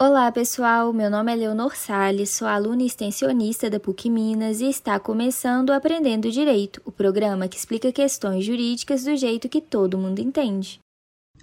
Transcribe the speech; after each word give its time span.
Olá, 0.00 0.30
pessoal. 0.30 0.92
Meu 0.92 1.10
nome 1.10 1.32
é 1.32 1.34
Leonor 1.34 1.74
Sales, 1.74 2.30
sou 2.30 2.46
aluna 2.46 2.84
extensionista 2.84 3.68
da 3.68 3.80
PUC 3.80 4.08
Minas 4.08 4.60
e 4.60 4.70
está 4.70 5.00
começando 5.00 5.72
Aprendendo 5.72 6.30
Direito, 6.30 6.80
o 6.84 6.92
programa 6.92 7.48
que 7.48 7.56
explica 7.56 7.90
questões 7.90 8.44
jurídicas 8.44 9.02
do 9.02 9.16
jeito 9.16 9.48
que 9.48 9.60
todo 9.60 9.98
mundo 9.98 10.20
entende. 10.20 10.78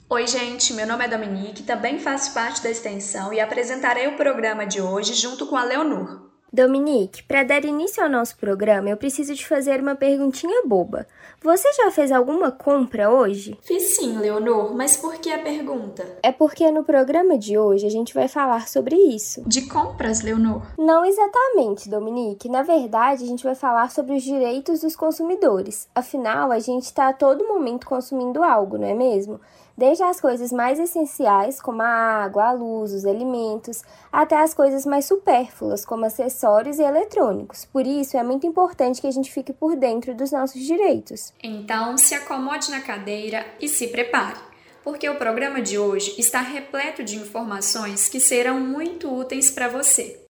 Oi, 0.10 0.26
gente. 0.26 0.72
Meu 0.72 0.88
nome 0.88 1.04
é 1.04 1.10
Dominique, 1.10 1.64
também 1.64 2.00
faço 2.00 2.34
parte 2.34 2.64
da 2.64 2.70
extensão 2.72 3.34
e 3.34 3.42
apresentarei 3.42 4.08
o 4.08 4.16
programa 4.16 4.66
de 4.66 4.80
hoje 4.80 5.14
junto 5.16 5.46
com 5.48 5.58
a 5.58 5.66
Leonor. 5.66 6.35
Dominique, 6.56 7.22
para 7.22 7.44
dar 7.44 7.66
início 7.66 8.02
ao 8.02 8.10
nosso 8.10 8.38
programa, 8.38 8.90
eu 8.90 8.96
preciso 8.96 9.36
te 9.36 9.46
fazer 9.46 9.82
uma 9.82 9.94
perguntinha 9.94 10.66
boba. 10.66 11.06
Você 11.44 11.70
já 11.74 11.92
fez 11.92 12.14
alguma 12.14 12.50
compra 12.50 13.12
hoje? 13.12 13.60
Fiz 13.62 13.98
sim, 13.98 14.18
Leonor, 14.18 14.74
mas 14.74 14.96
por 14.96 15.16
que 15.16 15.30
a 15.34 15.40
pergunta? 15.40 16.08
É 16.24 16.32
porque 16.32 16.72
no 16.72 16.86
programa 16.86 17.38
de 17.38 17.58
hoje 17.58 17.86
a 17.86 17.90
gente 17.90 18.14
vai 18.14 18.30
falar 18.30 18.70
sobre 18.70 18.96
isso. 18.96 19.44
De 19.46 19.68
compras, 19.68 20.22
Leonor? 20.22 20.62
Não 20.80 21.04
exatamente, 21.04 21.90
Dominique. 21.90 22.48
Na 22.48 22.64
verdade, 22.64 23.26
a 23.26 23.28
gente 23.28 23.44
vai 23.44 23.54
falar 23.54 23.92
sobre 23.92 24.16
os 24.16 24.24
direitos 24.24 24.80
dos 24.80 24.96
consumidores. 24.96 25.90
Afinal, 25.94 26.54
a 26.54 26.60
gente 26.60 26.84
está 26.84 27.10
a 27.10 27.14
todo 27.14 27.46
momento 27.46 27.86
consumindo 27.86 28.42
algo, 28.42 28.78
não 28.78 28.88
é 28.88 28.94
mesmo? 28.94 29.42
Desde 29.78 30.04
as 30.04 30.20
coisas 30.20 30.52
mais 30.52 30.80
essenciais, 30.80 31.62
como 31.62 31.82
a 31.82 32.24
água, 32.24 32.50
a 32.50 32.52
luz, 32.52 32.94
os 32.94 33.06
alimentos, 33.06 33.84
até 34.12 34.42
as 34.42 34.54
coisas 34.54 34.86
mais 34.86 35.06
supérfluas, 35.06 35.86
como 35.86 36.06
acessórios 36.06 36.80
e 36.80 36.84
eletrônicos. 36.84 37.66
Por 37.66 37.86
isso, 37.86 38.18
é 38.18 38.24
muito 38.24 38.48
importante 38.48 39.02
que 39.02 39.08
a 39.08 39.12
gente 39.12 39.32
fique 39.32 39.54
por 39.54 39.76
dentro 39.76 40.16
dos 40.16 40.32
nossos 40.32 40.62
direitos. 40.62 41.34
Então, 41.44 41.98
se 41.98 42.16
acomode 42.16 42.72
na 42.72 42.82
cadeira 42.82 43.46
e 43.60 43.68
se 43.68 43.88
prepare, 43.88 44.40
porque 44.84 45.10
o 45.10 45.16
programa 45.16 45.62
de 45.62 45.78
hoje 45.78 46.16
está 46.18 46.42
repleto 46.42 47.04
de 47.04 47.18
informações 47.18 48.08
que 48.08 48.20
serão 48.20 48.60
muito 48.60 49.14
úteis 49.14 49.52
para 49.52 49.68
você. 49.68 50.25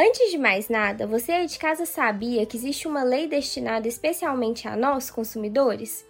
Antes 0.00 0.30
de 0.30 0.38
mais 0.38 0.68
nada, 0.68 1.08
você 1.08 1.32
aí 1.32 1.46
de 1.48 1.58
casa 1.58 1.84
sabia 1.84 2.46
que 2.46 2.56
existe 2.56 2.86
uma 2.86 3.02
lei 3.02 3.26
destinada 3.26 3.88
especialmente 3.88 4.68
a 4.68 4.76
nós, 4.76 5.10
consumidores? 5.10 6.06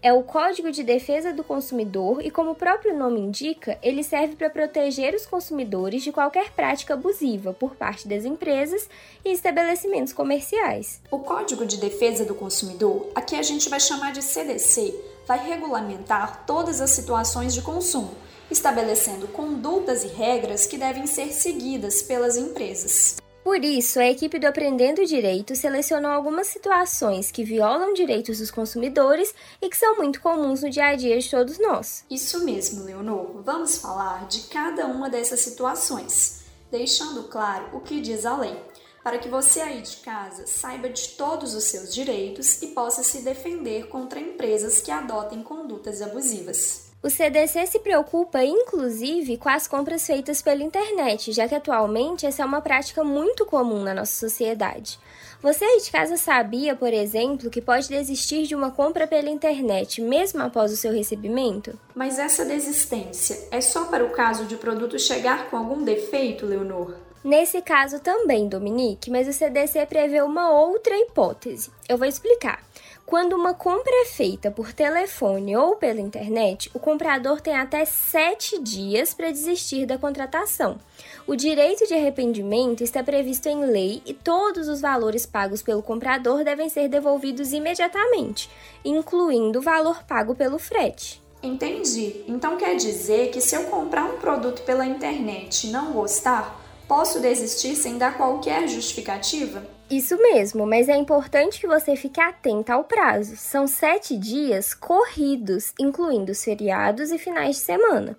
É 0.00 0.12
o 0.12 0.22
Código 0.22 0.70
de 0.70 0.84
Defesa 0.84 1.32
do 1.32 1.42
Consumidor 1.42 2.24
e, 2.24 2.30
como 2.30 2.52
o 2.52 2.54
próprio 2.54 2.96
nome 2.96 3.18
indica, 3.18 3.76
ele 3.82 4.04
serve 4.04 4.36
para 4.36 4.50
proteger 4.50 5.16
os 5.16 5.26
consumidores 5.26 6.04
de 6.04 6.12
qualquer 6.12 6.52
prática 6.52 6.94
abusiva 6.94 7.52
por 7.52 7.74
parte 7.74 8.06
das 8.06 8.24
empresas 8.24 8.88
e 9.24 9.32
estabelecimentos 9.32 10.12
comerciais. 10.12 11.00
O 11.10 11.18
Código 11.18 11.66
de 11.66 11.78
Defesa 11.78 12.24
do 12.24 12.36
Consumidor, 12.36 13.10
aqui 13.16 13.34
a 13.34 13.42
gente 13.42 13.68
vai 13.68 13.80
chamar 13.80 14.12
de 14.12 14.22
CDC, 14.22 14.94
vai 15.26 15.38
regulamentar 15.48 16.44
todas 16.46 16.80
as 16.80 16.90
situações 16.90 17.54
de 17.54 17.62
consumo, 17.62 18.14
estabelecendo 18.50 19.26
condutas 19.28 20.04
e 20.04 20.08
regras 20.08 20.66
que 20.66 20.78
devem 20.78 21.06
ser 21.06 21.32
seguidas 21.32 22.02
pelas 22.02 22.36
empresas. 22.36 23.16
Por 23.44 23.62
isso, 23.62 24.00
a 24.00 24.06
equipe 24.06 24.38
do 24.38 24.46
Aprendendo 24.46 25.04
Direito 25.04 25.54
selecionou 25.54 26.10
algumas 26.10 26.46
situações 26.46 27.30
que 27.30 27.44
violam 27.44 27.92
direitos 27.92 28.38
dos 28.38 28.50
consumidores 28.50 29.34
e 29.60 29.68
que 29.68 29.76
são 29.76 29.96
muito 29.96 30.22
comuns 30.22 30.62
no 30.62 30.70
dia 30.70 30.86
a 30.86 30.94
dia 30.94 31.18
de 31.18 31.30
todos 31.30 31.58
nós. 31.58 32.06
Isso 32.10 32.42
mesmo, 32.42 32.84
Leonor. 32.84 33.42
Vamos 33.42 33.76
falar 33.76 34.26
de 34.28 34.44
cada 34.44 34.86
uma 34.86 35.10
dessas 35.10 35.40
situações, 35.40 36.44
deixando 36.70 37.24
claro 37.24 37.68
o 37.74 37.80
que 37.80 38.00
diz 38.00 38.24
a 38.24 38.34
lei, 38.34 38.56
para 39.04 39.18
que 39.18 39.28
você 39.28 39.60
aí 39.60 39.82
de 39.82 39.98
casa 39.98 40.46
saiba 40.46 40.88
de 40.88 41.08
todos 41.10 41.54
os 41.54 41.64
seus 41.64 41.94
direitos 41.94 42.62
e 42.62 42.68
possa 42.68 43.02
se 43.02 43.18
defender 43.18 43.86
contra 43.88 44.18
empresas 44.18 44.80
que 44.80 44.90
adotem 44.90 45.42
condutas 45.42 46.00
abusivas. 46.00 46.84
O 47.02 47.10
CDC 47.10 47.66
se 47.66 47.80
preocupa, 47.80 48.42
inclusive, 48.42 49.36
com 49.36 49.50
as 49.50 49.68
compras 49.68 50.06
feitas 50.06 50.40
pela 50.40 50.62
internet, 50.62 51.32
já 51.32 51.46
que 51.46 51.54
atualmente 51.54 52.24
essa 52.24 52.42
é 52.42 52.46
uma 52.46 52.62
prática 52.62 53.04
muito 53.04 53.44
comum 53.44 53.82
na 53.82 53.92
nossa 53.92 54.14
sociedade. 54.14 54.98
Você 55.42 55.62
aí 55.62 55.82
de 55.82 55.90
casa 55.90 56.16
sabia, 56.16 56.74
por 56.74 56.94
exemplo, 56.94 57.50
que 57.50 57.60
pode 57.60 57.90
desistir 57.90 58.46
de 58.46 58.54
uma 58.54 58.70
compra 58.70 59.06
pela 59.06 59.28
internet 59.28 60.00
mesmo 60.00 60.40
após 60.40 60.72
o 60.72 60.76
seu 60.78 60.94
recebimento? 60.94 61.78
Mas 61.94 62.18
essa 62.18 62.42
desistência 62.42 63.48
é 63.50 63.60
só 63.60 63.84
para 63.84 64.02
o 64.02 64.12
caso 64.12 64.46
de 64.46 64.54
o 64.54 64.58
produto 64.58 64.98
chegar 64.98 65.50
com 65.50 65.58
algum 65.58 65.84
defeito, 65.84 66.46
Leonor? 66.46 66.94
Nesse 67.24 67.62
caso 67.62 68.00
também, 68.00 68.46
Dominique, 68.46 69.10
mas 69.10 69.26
o 69.26 69.32
CDC 69.32 69.86
prevê 69.86 70.20
uma 70.20 70.50
outra 70.50 70.94
hipótese. 70.94 71.70
Eu 71.88 71.96
vou 71.96 72.06
explicar. 72.06 72.62
Quando 73.06 73.32
uma 73.32 73.54
compra 73.54 73.92
é 74.02 74.04
feita 74.04 74.50
por 74.50 74.74
telefone 74.74 75.56
ou 75.56 75.76
pela 75.76 76.02
internet, 76.02 76.70
o 76.74 76.78
comprador 76.78 77.40
tem 77.40 77.56
até 77.56 77.86
sete 77.86 78.58
dias 78.58 79.14
para 79.14 79.30
desistir 79.30 79.86
da 79.86 79.96
contratação. 79.96 80.78
O 81.26 81.34
direito 81.34 81.86
de 81.86 81.94
arrependimento 81.94 82.84
está 82.84 83.02
previsto 83.02 83.48
em 83.48 83.64
lei 83.64 84.02
e 84.04 84.12
todos 84.12 84.68
os 84.68 84.82
valores 84.82 85.24
pagos 85.24 85.62
pelo 85.62 85.82
comprador 85.82 86.44
devem 86.44 86.68
ser 86.68 86.88
devolvidos 86.88 87.54
imediatamente, 87.54 88.50
incluindo 88.84 89.60
o 89.60 89.62
valor 89.62 90.04
pago 90.04 90.34
pelo 90.34 90.58
frete. 90.58 91.22
Entendi. 91.42 92.22
Então 92.28 92.58
quer 92.58 92.76
dizer 92.76 93.30
que 93.30 93.40
se 93.40 93.54
eu 93.54 93.64
comprar 93.64 94.04
um 94.04 94.18
produto 94.18 94.62
pela 94.62 94.84
internet 94.84 95.66
e 95.66 95.70
não 95.70 95.92
gostar, 95.92 96.63
posso 96.88 97.20
desistir 97.20 97.76
sem 97.76 97.98
dar 97.98 98.16
qualquer 98.16 98.68
justificativa? 98.68 99.62
Isso 99.90 100.16
mesmo, 100.16 100.66
mas 100.66 100.88
é 100.88 100.96
importante 100.96 101.60
que 101.60 101.66
você 101.66 101.94
fique 101.94 102.20
atenta 102.20 102.74
ao 102.74 102.84
prazo. 102.84 103.36
São 103.36 103.66
sete 103.66 104.16
dias 104.16 104.72
corridos, 104.72 105.74
incluindo 105.78 106.32
os 106.32 106.42
feriados 106.42 107.10
e 107.10 107.18
finais 107.18 107.56
de 107.56 107.62
semana. 107.62 108.16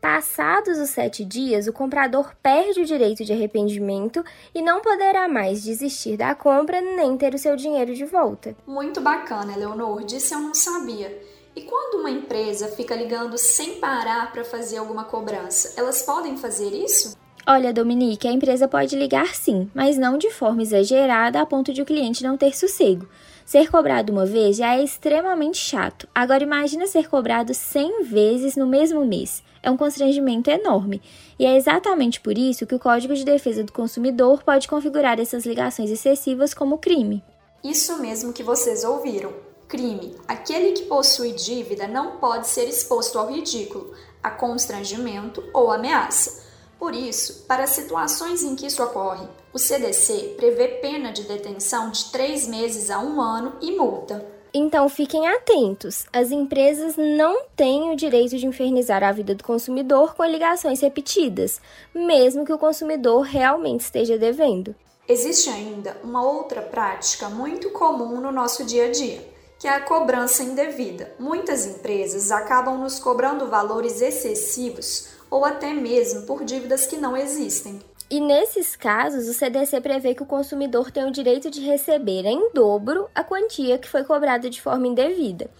Passados 0.00 0.78
os 0.78 0.90
sete 0.90 1.24
dias, 1.24 1.66
o 1.66 1.72
comprador 1.72 2.32
perde 2.40 2.80
o 2.80 2.84
direito 2.84 3.24
de 3.24 3.32
arrependimento 3.32 4.24
e 4.54 4.62
não 4.62 4.80
poderá 4.80 5.28
mais 5.28 5.64
desistir 5.64 6.16
da 6.16 6.36
compra 6.36 6.80
nem 6.80 7.16
ter 7.16 7.34
o 7.34 7.38
seu 7.38 7.56
dinheiro 7.56 7.92
de 7.92 8.04
volta. 8.04 8.54
Muito 8.64 9.00
bacana, 9.00 9.52
Eleonor. 9.52 10.04
Disse 10.04 10.34
eu 10.34 10.40
não 10.40 10.54
sabia. 10.54 11.20
E 11.56 11.62
quando 11.62 11.98
uma 11.98 12.10
empresa 12.10 12.68
fica 12.68 12.94
ligando 12.94 13.36
sem 13.36 13.80
parar 13.80 14.30
para 14.30 14.44
fazer 14.44 14.78
alguma 14.78 15.04
cobrança, 15.04 15.74
elas 15.76 16.02
podem 16.02 16.36
fazer 16.36 16.72
isso? 16.72 17.16
Olha, 17.50 17.72
Dominique, 17.72 18.28
a 18.28 18.30
empresa 18.30 18.68
pode 18.68 18.94
ligar 18.94 19.34
sim, 19.34 19.70
mas 19.74 19.96
não 19.96 20.18
de 20.18 20.30
forma 20.30 20.60
exagerada 20.60 21.40
a 21.40 21.46
ponto 21.46 21.72
de 21.72 21.80
o 21.80 21.86
cliente 21.86 22.22
não 22.22 22.36
ter 22.36 22.54
sossego. 22.54 23.08
Ser 23.46 23.70
cobrado 23.70 24.12
uma 24.12 24.26
vez 24.26 24.58
já 24.58 24.74
é 24.74 24.84
extremamente 24.84 25.56
chato. 25.56 26.06
Agora 26.14 26.42
imagina 26.42 26.86
ser 26.86 27.08
cobrado 27.08 27.54
100 27.54 28.04
vezes 28.04 28.54
no 28.54 28.66
mesmo 28.66 29.02
mês. 29.06 29.42
É 29.62 29.70
um 29.70 29.78
constrangimento 29.78 30.50
enorme. 30.50 31.00
E 31.38 31.46
é 31.46 31.56
exatamente 31.56 32.20
por 32.20 32.36
isso 32.36 32.66
que 32.66 32.74
o 32.74 32.78
Código 32.78 33.14
de 33.14 33.24
Defesa 33.24 33.64
do 33.64 33.72
Consumidor 33.72 34.42
pode 34.42 34.68
configurar 34.68 35.18
essas 35.18 35.46
ligações 35.46 35.90
excessivas 35.90 36.52
como 36.52 36.76
crime. 36.76 37.24
Isso 37.64 37.98
mesmo 37.98 38.34
que 38.34 38.42
vocês 38.42 38.84
ouviram. 38.84 39.32
Crime. 39.66 40.16
Aquele 40.28 40.72
que 40.72 40.82
possui 40.82 41.32
dívida 41.32 41.88
não 41.88 42.18
pode 42.18 42.46
ser 42.46 42.68
exposto 42.68 43.18
ao 43.18 43.32
ridículo, 43.32 43.94
a 44.22 44.30
constrangimento 44.30 45.42
ou 45.54 45.72
ameaça. 45.72 46.46
Por 46.78 46.94
isso, 46.94 47.44
para 47.46 47.66
situações 47.66 48.42
em 48.42 48.54
que 48.54 48.66
isso 48.66 48.82
ocorre, 48.82 49.26
o 49.52 49.58
CDC 49.58 50.34
prevê 50.36 50.68
pena 50.80 51.12
de 51.12 51.24
detenção 51.24 51.90
de 51.90 52.04
três 52.12 52.46
meses 52.46 52.90
a 52.90 53.00
um 53.00 53.20
ano 53.20 53.56
e 53.60 53.72
multa. 53.72 54.24
Então 54.54 54.88
fiquem 54.88 55.26
atentos: 55.26 56.06
as 56.12 56.30
empresas 56.30 56.96
não 56.96 57.44
têm 57.56 57.90
o 57.90 57.96
direito 57.96 58.36
de 58.36 58.46
infernizar 58.46 59.02
a 59.02 59.12
vida 59.12 59.34
do 59.34 59.44
consumidor 59.44 60.14
com 60.14 60.24
ligações 60.24 60.80
repetidas, 60.80 61.60
mesmo 61.94 62.44
que 62.44 62.52
o 62.52 62.58
consumidor 62.58 63.22
realmente 63.22 63.80
esteja 63.80 64.16
devendo. 64.16 64.74
Existe 65.08 65.50
ainda 65.50 65.96
uma 66.04 66.22
outra 66.22 66.62
prática 66.62 67.28
muito 67.28 67.70
comum 67.70 68.20
no 68.20 68.30
nosso 68.30 68.64
dia 68.64 68.86
a 68.86 68.90
dia, 68.90 69.26
que 69.58 69.66
é 69.66 69.70
a 69.70 69.80
cobrança 69.80 70.42
indevida. 70.42 71.12
Muitas 71.18 71.66
empresas 71.66 72.30
acabam 72.30 72.78
nos 72.78 72.98
cobrando 72.98 73.48
valores 73.48 74.00
excessivos 74.00 75.17
ou 75.30 75.44
até 75.44 75.72
mesmo 75.72 76.22
por 76.22 76.44
dívidas 76.44 76.86
que 76.86 76.96
não 76.96 77.16
existem. 77.16 77.80
E 78.10 78.20
nesses 78.20 78.74
casos, 78.74 79.28
o 79.28 79.34
CDC 79.34 79.80
prevê 79.82 80.14
que 80.14 80.22
o 80.22 80.26
consumidor 80.26 80.90
tem 80.90 81.04
o 81.04 81.10
direito 81.10 81.50
de 81.50 81.60
receber 81.60 82.24
em 82.24 82.52
dobro 82.54 83.08
a 83.14 83.22
quantia 83.22 83.76
que 83.76 83.88
foi 83.88 84.02
cobrada 84.02 84.48
de 84.48 84.62
forma 84.62 84.86
indevida. 84.86 85.50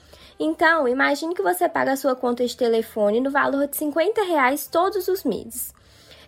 Então, 0.41 0.89
imagine 0.89 1.35
que 1.35 1.43
você 1.43 1.69
paga 1.69 1.93
a 1.93 1.97
sua 1.97 2.17
conta 2.17 2.47
de 2.47 2.57
telefone 2.57 3.21
no 3.21 3.31
valor 3.31 3.67
de 3.67 3.77
50 3.77 4.23
reais 4.23 4.67
todos 4.67 5.09
os 5.09 5.25
meses. 5.25 5.75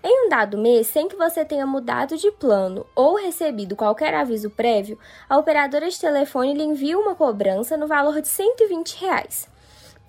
Em 0.03 0.27
um 0.27 0.29
dado 0.29 0.59
mês, 0.59 0.89
sem 0.89 1.09
que 1.09 1.17
você 1.17 1.45
tenha 1.45 1.67
mudado 1.67 2.17
de 2.17 2.31
plano 2.33 2.87
ou 2.95 3.17
recebido 3.17 3.77
qualquer 3.77 4.15
aviso 4.15 4.51
prévio, 4.51 4.99
a 5.29 5.39
operadora 5.39 5.89
de 5.89 6.01
telefone 6.01 6.55
lhe 6.55 6.65
envia 6.65 6.99
uma 6.99 7.15
cobrança 7.15 7.77
no 7.77 7.87
valor 7.87 8.21
de 8.21 8.29
120 8.29 8.95
reais. 8.95 9.47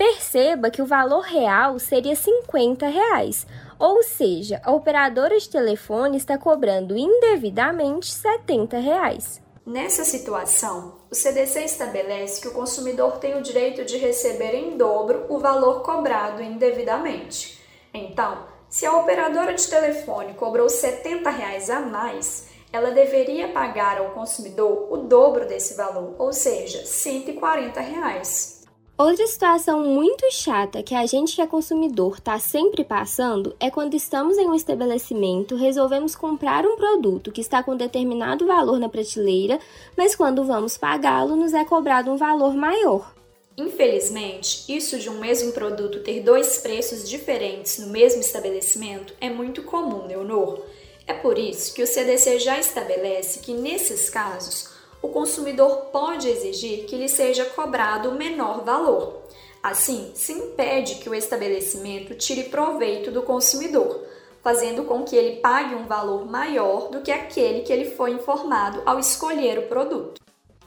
Perceba 0.02 0.72
que 0.72 0.82
o 0.82 0.86
valor 0.88 1.22
real 1.22 1.78
seria 1.78 2.16
50 2.16 2.88
reais, 2.88 3.46
ou 3.78 4.02
seja, 4.02 4.60
a 4.66 4.72
operadora 4.72 5.38
de 5.38 5.48
telefone 5.48 6.18
está 6.18 6.40
cobrando 6.40 6.98
indevidamente 6.98 8.12
70 8.12 8.80
reais. 8.80 9.40
Nessa 9.64 10.04
situação, 10.04 10.96
o 11.12 11.14
CDC 11.14 11.66
estabelece 11.66 12.42
que 12.42 12.48
o 12.48 12.52
consumidor 12.52 13.20
tem 13.20 13.38
o 13.38 13.44
direito 13.44 13.86
de 13.86 14.00
receber 14.00 14.56
em 14.56 14.76
dobro 14.76 15.28
o 15.30 15.38
valor 15.38 15.84
cobrado 15.84 16.42
indevidamente. 16.42 17.62
Então, 17.94 18.48
se 18.68 18.88
a 18.88 18.98
operadora 18.98 19.54
de 19.54 19.68
telefone 19.68 20.34
cobrou 20.34 20.68
70 20.68 21.30
reais 21.30 21.70
a 21.70 21.80
mais, 21.80 22.48
ela 22.74 22.90
deveria 22.90 23.50
pagar 23.50 24.00
ao 24.00 24.10
consumidor 24.16 24.92
o 24.92 24.98
dobro 24.98 25.48
desse 25.48 25.76
valor, 25.76 26.16
ou 26.18 26.34
seja, 26.34 26.88
140 26.88 27.80
reais. 27.80 28.61
Outra 28.98 29.26
situação 29.26 29.84
muito 29.84 30.32
chata 30.32 30.84
que 30.84 30.94
a 30.94 31.06
gente 31.08 31.36
que 31.36 31.42
é 31.42 31.48
consumidor 31.48 32.18
está 32.18 32.38
sempre 32.40 32.84
passando 32.84 33.56
é 33.60 33.72
quando 33.72 33.96
estamos 33.96 34.38
em 34.38 34.48
um 34.48 34.54
estabelecimento, 34.54 35.56
resolvemos 35.56 36.16
comprar 36.16 36.66
um 36.66 36.76
produto 36.76 37.32
que 37.32 37.42
está 37.42 37.64
com 37.64 37.76
determinado 37.76 38.46
valor 38.46 38.80
na 38.80 38.90
prateleira, 38.90 39.60
mas 39.98 40.16
quando 40.16 40.46
vamos 40.46 40.78
pagá-lo, 40.78 41.36
nos 41.36 41.54
é 41.54 41.66
cobrado 41.66 42.12
um 42.12 42.18
valor 42.18 42.54
maior. 42.54 43.12
Infelizmente, 43.58 44.64
isso 44.70 44.98
de 45.00 45.10
um 45.10 45.20
mesmo 45.20 45.52
produto 45.52 46.00
ter 46.00 46.22
dois 46.22 46.60
preços 46.60 47.08
diferentes 47.10 47.80
no 47.80 47.88
mesmo 47.88 48.22
estabelecimento 48.22 49.14
é 49.20 49.30
muito 49.30 49.64
comum, 49.64 50.08
Leonor. 50.08 50.62
É 51.08 51.14
por 51.14 51.38
isso 51.38 51.74
que 51.74 51.84
o 51.84 51.88
CDC 51.88 52.40
já 52.40 52.60
estabelece 52.60 53.40
que, 53.40 53.54
nesses 53.54 54.10
casos, 54.10 54.71
o 55.02 55.10
consumidor 55.10 55.88
pode 55.92 56.30
exigir 56.30 56.86
que 56.86 56.96
lhe 56.96 57.10
seja 57.10 57.46
cobrado 57.46 58.10
o 58.10 58.16
menor 58.16 58.64
valor. 58.64 59.22
Assim, 59.64 60.12
se 60.14 60.34
impede 60.34 60.96
que 60.96 61.10
o 61.10 61.16
estabelecimento 61.16 62.16
tire 62.16 62.46
proveito 62.46 63.12
do 63.12 63.22
consumidor, 63.22 64.04
fazendo 64.44 64.84
com 64.86 65.04
que 65.04 65.16
ele 65.16 65.40
pague 65.40 65.76
um 65.76 65.88
valor 65.88 66.26
maior 66.26 66.90
do 66.90 67.02
que 67.02 67.12
aquele 67.12 67.62
que 67.62 67.74
ele 67.74 67.92
foi 67.92 68.12
informado 68.12 68.82
ao 68.86 69.00
escolher 69.00 69.60
o 69.60 69.68
produto. 69.68 70.21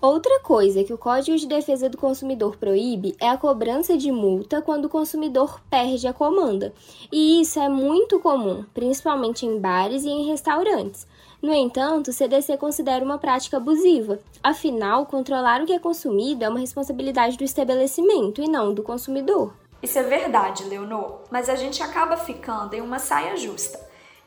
Outra 0.05 0.39
coisa 0.41 0.85
que 0.85 0.93
o 0.93 0.99
Código 0.99 1.35
de 1.39 1.47
Defesa 1.47 1.89
do 1.89 1.97
Consumidor 1.97 2.59
proíbe 2.59 3.17
é 3.19 3.27
a 3.27 3.39
cobrança 3.39 3.97
de 3.97 4.13
multa 4.13 4.61
quando 4.61 4.85
o 4.85 4.89
consumidor 4.91 5.63
perde 5.71 6.07
a 6.07 6.13
comanda. 6.13 6.75
E 7.11 7.41
isso 7.41 7.59
é 7.59 7.71
muito 7.71 8.21
comum, 8.21 8.67
principalmente 8.75 9.47
em 9.47 9.59
bares 9.59 10.05
e 10.05 10.11
em 10.11 10.27
restaurantes. 10.27 11.07
No 11.41 11.55
entanto, 11.55 12.09
o 12.09 12.13
CDC 12.13 12.59
considera 12.59 13.03
uma 13.03 13.17
prática 13.17 13.57
abusiva. 13.57 14.19
Afinal, 14.43 15.07
controlar 15.07 15.63
o 15.63 15.65
que 15.65 15.73
é 15.73 15.79
consumido 15.79 16.45
é 16.45 16.51
uma 16.51 16.61
responsabilidade 16.61 17.39
do 17.39 17.45
estabelecimento 17.45 18.43
e 18.43 18.47
não 18.47 18.75
do 18.75 18.83
consumidor. 18.83 19.55
Isso 19.83 19.99
é 19.99 20.03
verdade, 20.03 20.65
Leonor, 20.65 21.21
mas 21.31 21.49
a 21.49 21.55
gente 21.55 21.83
acaba 21.83 22.19
ficando 22.19 22.75
em 22.75 22.83
uma 22.83 22.99
saia 22.99 23.39
justa. 23.39 23.81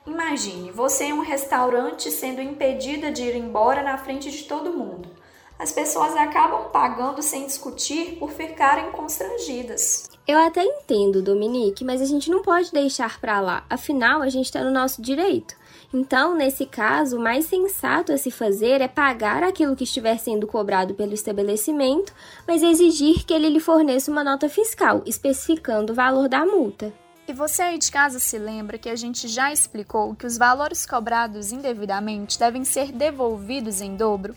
Imagine 0.07 0.71
você 0.71 1.03
em 1.03 1.13
um 1.13 1.21
restaurante 1.21 2.09
sendo 2.09 2.41
impedida 2.41 3.11
de 3.11 3.21
ir 3.21 3.35
embora 3.35 3.83
na 3.83 3.99
frente 3.99 4.31
de 4.31 4.45
todo 4.45 4.73
mundo. 4.73 5.16
As 5.59 5.71
pessoas 5.71 6.15
acabam 6.15 6.69
pagando 6.71 7.21
sem 7.23 7.45
discutir 7.47 8.17
por 8.19 8.31
ficarem 8.31 8.91
constrangidas. 8.91 10.07
Eu 10.27 10.37
até 10.37 10.63
entendo, 10.63 11.21
Dominique, 11.21 11.83
mas 11.83 12.01
a 12.01 12.05
gente 12.05 12.29
não 12.29 12.43
pode 12.43 12.71
deixar 12.71 13.19
para 13.19 13.39
lá. 13.39 13.65
Afinal, 13.69 14.21
a 14.21 14.29
gente 14.29 14.45
está 14.45 14.63
no 14.63 14.71
nosso 14.71 15.01
direito. 15.01 15.55
Então, 15.91 16.35
nesse 16.35 16.65
caso, 16.65 17.17
o 17.17 17.21
mais 17.21 17.45
sensato 17.45 18.11
a 18.11 18.17
se 18.17 18.29
fazer 18.29 18.81
é 18.81 18.87
pagar 18.87 19.41
aquilo 19.41 19.75
que 19.75 19.85
estiver 19.85 20.17
sendo 20.19 20.45
cobrado 20.45 20.93
pelo 20.93 21.13
estabelecimento, 21.13 22.13
mas 22.45 22.61
exigir 22.61 23.25
que 23.25 23.33
ele 23.33 23.49
lhe 23.49 23.59
forneça 23.59 24.11
uma 24.11 24.23
nota 24.23 24.49
fiscal, 24.49 25.01
especificando 25.05 25.93
o 25.93 25.95
valor 25.95 26.27
da 26.27 26.45
multa. 26.45 26.93
E 27.27 27.33
você 27.33 27.61
aí 27.61 27.77
de 27.77 27.91
casa 27.91 28.19
se 28.19 28.37
lembra 28.37 28.77
que 28.77 28.89
a 28.89 28.95
gente 28.95 29.27
já 29.27 29.51
explicou 29.51 30.13
que 30.13 30.25
os 30.25 30.37
valores 30.37 30.85
cobrados 30.85 31.51
indevidamente 31.51 32.37
devem 32.37 32.63
ser 32.63 32.91
devolvidos 32.91 33.81
em 33.81 33.95
dobro? 33.95 34.35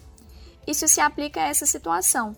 Isso 0.67 0.87
se 0.87 1.01
aplica 1.01 1.41
a 1.41 1.49
essa 1.49 1.67
situação. 1.67 2.37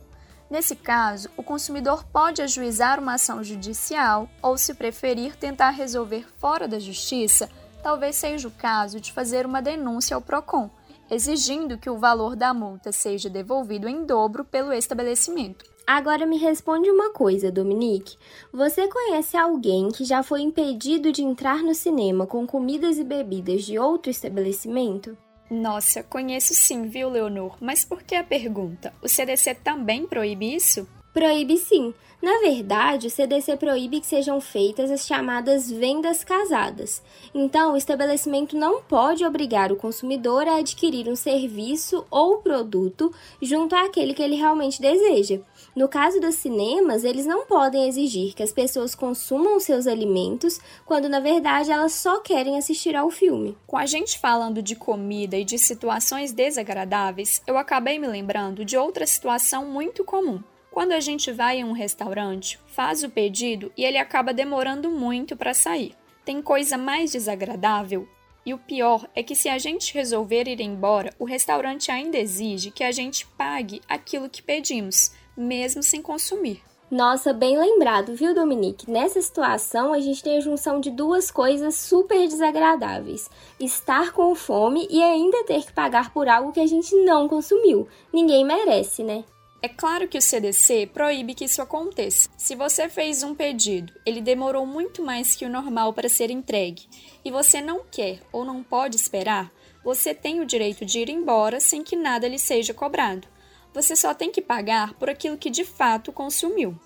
Nesse 0.51 0.77
caso, 0.77 1.31
o 1.37 1.43
consumidor 1.43 2.05
pode 2.05 2.43
ajuizar 2.43 3.01
uma 3.01 3.15
ação 3.15 3.43
judicial 3.43 4.29
ou, 4.43 4.57
se 4.59 4.75
preferir, 4.75 5.37
tentar 5.37 5.71
resolver 5.71 6.27
fora 6.39 6.69
da 6.69 6.79
justiça 6.79 7.49
talvez 7.83 8.17
seja 8.17 8.49
o 8.49 8.53
caso 8.53 9.01
de 9.01 9.13
fazer 9.13 9.45
uma 9.45 9.61
denúncia 9.61 10.15
ao 10.15 10.23
PROCON, 10.23 10.71
exigindo 11.11 11.77
que 11.77 11.91
o 11.91 11.99
valor 11.99 12.37
da 12.37 12.55
multa 12.55 12.93
seja 12.93 13.29
devolvido 13.29 13.89
em 13.89 14.05
dobro 14.05 14.45
pelo 14.45 14.73
estabelecimento. 14.73 15.71
Agora 15.85 16.25
me 16.25 16.39
responde 16.39 16.89
uma 16.89 17.11
coisa, 17.11 17.51
Dominique. 17.51 18.17
Você 18.53 18.87
conhece 18.87 19.37
alguém 19.37 19.89
que 19.89 20.05
já 20.05 20.23
foi 20.23 20.41
impedido 20.41 21.11
de 21.11 21.23
entrar 21.23 21.63
no 21.63 21.75
cinema 21.75 22.25
com 22.25 22.47
comidas 22.47 22.99
e 22.99 23.05
bebidas 23.05 23.65
de 23.65 23.79
outro 23.79 24.09
estabelecimento? 24.09 25.19
Nossa, 25.53 26.03
conheço 26.03 26.55
sim, 26.55 26.89
viu, 26.89 27.11
Leonor? 27.11 27.59
Mas 27.61 27.85
por 27.85 28.03
que 28.03 28.15
a 28.15 28.25
pergunta? 28.25 28.91
O 29.03 29.09
CDC 29.09 29.55
também 29.57 30.07
proíbe 30.07 30.55
isso? 30.55 30.89
Proíbe 31.13 31.59
sim. 31.59 31.93
Na 32.23 32.39
verdade, 32.39 33.09
o 33.09 33.11
CDC 33.11 33.57
proíbe 33.57 34.01
que 34.01 34.07
sejam 34.07 34.41
feitas 34.41 34.93
as 34.93 35.05
chamadas 35.05 35.69
vendas 35.69 36.23
casadas. 36.23 37.03
Então, 37.35 37.73
o 37.73 37.77
estabelecimento 37.77 38.57
não 38.57 38.81
pode 38.81 39.25
obrigar 39.25 39.73
o 39.73 39.77
consumidor 39.77 40.47
a 40.47 40.59
adquirir 40.59 41.09
um 41.09 41.17
serviço 41.17 42.07
ou 42.09 42.39
produto 42.39 43.13
junto 43.43 43.75
àquele 43.75 44.15
que 44.15 44.23
ele 44.23 44.37
realmente 44.37 44.81
deseja. 44.81 45.41
No 45.75 45.89
caso 45.89 46.21
dos 46.21 46.37
cinemas, 46.37 47.03
eles 47.03 47.27
não 47.27 47.45
podem 47.45 47.89
exigir 47.89 48.35
que 48.35 48.43
as 48.43 48.53
pessoas 48.53 48.95
consumam 48.95 49.59
seus 49.59 49.89
alimentos 49.89 50.61
quando 50.87 51.09
na 51.09 51.19
verdade 51.19 51.73
elas 51.73 51.93
só 51.93 52.21
querem 52.21 52.57
assistir 52.57 52.95
ao 52.95 53.11
filme. 53.11 53.59
Com 53.67 53.77
a 53.77 53.85
gente 53.85 54.19
falando 54.19 54.63
de 54.63 54.77
comida 54.77 55.37
e 55.37 55.45
de 55.45 55.59
situações 55.59 56.33
desagradáveis, 56.33 57.43
eu 57.49 57.59
acabei 57.59 57.99
me 57.99 58.07
lembrando 58.07 58.65
de 58.65 58.79
outra 58.79 59.07
situação 59.07 59.67
muito 59.67 60.05
comum. 60.05 60.41
Quando 60.73 60.93
a 60.93 61.01
gente 61.01 61.31
vai 61.31 61.59
em 61.59 61.65
um 61.65 61.73
restaurante, 61.73 62.59
faz 62.67 63.05
o 63.05 63.11
pedido 63.11 63.71
e 63.77 63.85
ele 63.85 63.99
acaba 63.99 64.33
demorando 64.33 64.91
muito 64.91 65.37
para 65.37 65.53
sair. 65.53 65.95
Tem 66.25 66.41
coisa 66.41 66.79
mais 66.79 67.13
desagradável? 67.13 68.09
E 68.45 68.55
o 68.55 68.59
pior 68.59 69.07
é 69.15 69.23
que 69.23 69.37
se 69.37 69.51
a 69.51 69.59
gente 69.59 69.93
resolver 69.93 70.49
ir 70.49 70.63
embora, 70.63 71.13
o 71.19 71.27
restaurante 71.27 71.93
ainda 71.93 72.17
exige 72.17 72.71
que 72.71 72.83
a 72.83 72.91
gente 72.91 73.27
pague 73.37 73.83
aquilo 73.87 74.31
que 74.31 74.43
pedimos, 74.43 75.13
mesmo 75.37 75.83
sem 75.83 76.01
consumir. 76.01 76.63
Nossa, 76.91 77.35
bem 77.35 77.59
lembrado, 77.59 78.15
viu, 78.15 78.35
Dominique? 78.35 78.91
Nessa 78.91 79.21
situação, 79.21 79.93
a 79.93 80.01
gente 80.01 80.23
tem 80.23 80.39
a 80.39 80.41
junção 80.41 80.81
de 80.81 80.91
duas 80.91 81.31
coisas 81.31 81.75
super 81.75 82.27
desagradáveis: 82.27 83.31
estar 83.61 84.13
com 84.13 84.35
fome 84.35 84.87
e 84.91 85.03
ainda 85.03 85.45
ter 85.45 85.67
que 85.67 85.73
pagar 85.73 86.13
por 86.13 86.29
algo 86.29 86.53
que 86.53 86.61
a 86.61 86.67
gente 86.67 86.95
não 87.05 87.29
consumiu. 87.29 87.87
Ninguém 88.13 88.45
merece, 88.45 89.03
né? 89.03 89.25
É 89.65 89.69
claro 89.69 90.09
que 90.09 90.19
o 90.19 90.23
CDC 90.23 90.89
proíbe 90.93 91.35
que 91.35 91.45
isso 91.45 91.63
aconteça. 91.63 92.29
Se 92.37 92.57
você 92.57 92.89
fez 92.89 93.23
um 93.23 93.33
pedido, 93.33 93.93
ele 94.05 94.21
demorou 94.21 94.67
muito 94.67 95.05
mais 95.05 95.37
que 95.37 95.45
o 95.45 95.49
normal 95.49 95.93
para 95.93 96.09
ser 96.09 96.33
entregue, 96.33 96.89
e 97.25 97.31
você 97.31 97.61
não 97.61 97.85
quer 97.89 98.21
ou 98.33 98.45
não 98.45 98.61
pode 98.61 98.97
esperar, 98.97 99.53
você 99.85 100.13
tem 100.13 100.41
o 100.41 100.45
direito 100.45 100.85
de 100.85 100.99
ir 100.99 101.09
embora 101.09 101.61
sem 101.61 101.85
que 101.85 101.95
nada 101.95 102.27
lhe 102.27 102.41
seja 102.41 102.75
cobrado. 102.75 103.29
Você 103.73 103.95
só 103.95 104.13
tem 104.13 104.33
que 104.33 104.43
pagar 104.43 104.95
por 104.95 105.09
aquilo 105.09 105.39
que 105.39 105.49
de 105.49 105.65
fato 105.65 106.11
consumiu. 106.11 106.77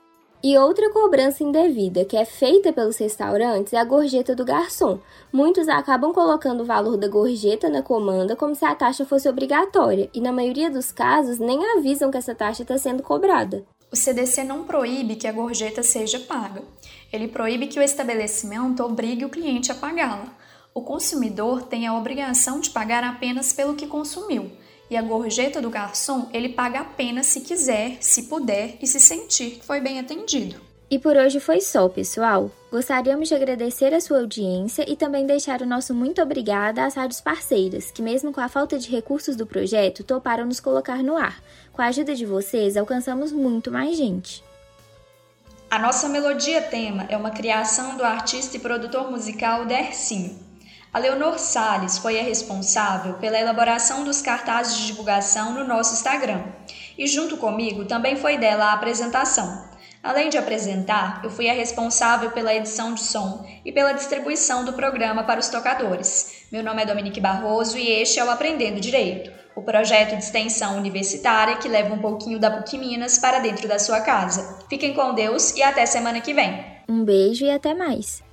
E 0.49 0.57
outra 0.57 0.89
cobrança 0.91 1.43
indevida 1.43 2.05
que 2.05 2.17
é 2.17 2.25
feita 2.25 2.73
pelos 2.73 2.99
restaurantes 2.99 3.73
é 3.73 3.79
a 3.79 3.85
gorjeta 3.85 4.33
do 4.33 4.45
garçom. 4.45 5.01
Muitos 5.33 5.67
acabam 5.67 6.13
colocando 6.13 6.61
o 6.61 6.65
valor 6.65 6.97
da 6.97 7.09
gorjeta 7.09 7.69
na 7.69 7.83
comanda 7.83 8.37
como 8.37 8.55
se 8.55 8.65
a 8.65 8.73
taxa 8.73 9.05
fosse 9.05 9.29
obrigatória, 9.29 10.09
e 10.15 10.21
na 10.21 10.31
maioria 10.31 10.71
dos 10.71 10.93
casos 10.93 11.41
nem 11.41 11.59
avisam 11.77 12.13
que 12.13 12.17
essa 12.17 12.33
taxa 12.33 12.63
está 12.63 12.79
sendo 12.79 13.03
cobrada. 13.03 13.65
O 13.91 13.97
CDC 13.97 14.45
não 14.45 14.63
proíbe 14.63 15.17
que 15.17 15.27
a 15.27 15.33
gorjeta 15.33 15.83
seja 15.83 16.21
paga. 16.21 16.63
Ele 17.13 17.27
proíbe 17.27 17.67
que 17.67 17.81
o 17.81 17.83
estabelecimento 17.83 18.85
obrigue 18.85 19.25
o 19.25 19.29
cliente 19.29 19.73
a 19.73 19.75
pagá-la. 19.75 20.33
O 20.73 20.81
consumidor 20.81 21.63
tem 21.63 21.89
a 21.89 21.99
obrigação 21.99 22.61
de 22.61 22.71
pagar 22.71 23.03
apenas 23.03 23.53
pelo 23.53 23.75
que 23.75 23.89
consumiu 23.89 24.53
e 24.91 24.97
a 24.97 25.03
gorjeta 25.03 25.61
do 25.61 25.71
garçom 25.71 26.29
ele 26.33 26.51
paga 26.51 26.81
apenas 26.81 27.27
se 27.27 27.41
quiser, 27.41 27.97
se 28.01 28.25
puder 28.25 28.77
e 28.81 28.87
se 28.87 29.01
sentir 29.01 29.57
que 29.57 29.65
foi 29.65 29.81
bem 29.81 29.99
atendido. 29.99 30.61
E 30.89 31.01
por 31.01 31.17
hoje 31.17 31.41
foi 31.41 31.61
só, 31.61 31.89
pessoal. 31.89 32.49
Gostaríamos 32.71 33.29
de 33.29 33.35
agradecer 33.35 33.93
a 33.93 34.01
sua 34.01 34.21
audiência 34.21 34.89
e 34.89 34.95
também 34.95 35.27
deixar 35.27 35.61
o 35.61 35.67
nosso 35.67 35.93
muito 35.93 36.23
obrigada 36.23 36.85
às 36.85 36.95
rádios 36.95 37.21
parceiras, 37.21 37.91
que, 37.91 38.01
mesmo 38.01 38.33
com 38.33 38.41
a 38.41 38.49
falta 38.49 38.79
de 38.79 38.89
recursos 38.89 39.35
do 39.35 39.47
projeto, 39.47 40.05
toparam 40.05 40.47
nos 40.47 40.61
colocar 40.61 41.03
no 41.03 41.17
ar. 41.17 41.43
Com 41.73 41.83
a 41.83 41.87
ajuda 41.87 42.15
de 42.15 42.25
vocês, 42.25 42.77
alcançamos 42.77 43.33
muito 43.33 43.73
mais 43.73 43.97
gente. 43.97 44.45
A 45.69 45.81
nossa 45.81 46.09
melodia 46.09 46.63
tema 46.63 47.05
é 47.09 47.17
uma 47.17 47.33
criação 47.33 47.97
do 47.97 48.05
artista 48.05 48.57
e 48.57 48.61
produtor 48.61 49.11
musical 49.11 49.67
Dercinho. 49.67 50.46
A 50.97 50.99
Leonor 50.99 51.39
Sales 51.39 51.99
foi 51.99 52.19
a 52.19 52.23
responsável 52.23 53.17
pela 53.17 53.39
elaboração 53.39 54.03
dos 54.03 54.23
cartazes 54.23 54.79
de 54.79 54.87
divulgação 54.87 55.53
no 55.53 55.63
nosso 55.63 55.93
Instagram. 55.93 56.43
E 56.97 57.07
junto 57.07 57.37
comigo 57.37 57.85
também 57.85 58.17
foi 58.17 58.39
dela 58.39 58.65
a 58.65 58.73
apresentação. 58.73 59.69
Além 60.03 60.31
de 60.31 60.39
apresentar, 60.39 61.21
eu 61.23 61.29
fui 61.29 61.51
a 61.51 61.53
responsável 61.53 62.31
pela 62.31 62.55
edição 62.55 62.95
de 62.95 63.03
som 63.03 63.47
e 63.63 63.71
pela 63.71 63.93
distribuição 63.93 64.65
do 64.65 64.73
programa 64.73 65.23
para 65.23 65.39
os 65.39 65.51
tocadores. 65.51 66.47
Meu 66.51 66.63
nome 66.63 66.81
é 66.83 66.87
Dominique 66.87 67.21
Barroso 67.21 67.77
e 67.77 67.91
este 67.91 68.19
é 68.19 68.25
o 68.25 68.31
Aprendendo 68.31 68.81
Direito, 68.81 69.31
o 69.55 69.61
projeto 69.61 70.17
de 70.17 70.25
extensão 70.25 70.79
universitária 70.79 71.59
que 71.59 71.69
leva 71.69 71.93
um 71.93 71.99
pouquinho 71.99 72.39
da 72.39 72.51
PUC 72.51 72.79
Minas 72.79 73.19
para 73.19 73.41
dentro 73.41 73.69
da 73.69 73.79
sua 73.79 74.01
casa. 74.01 74.61
Fiquem 74.71 74.95
com 74.95 75.13
Deus 75.13 75.55
e 75.57 75.63
até 75.63 75.85
semana 75.85 76.23
que 76.23 76.33
vem. 76.33 76.65
Um 76.89 77.05
beijo 77.05 77.45
e 77.45 77.51
até 77.51 77.75
mais. 77.75 78.25